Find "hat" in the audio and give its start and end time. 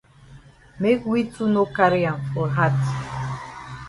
2.49-2.73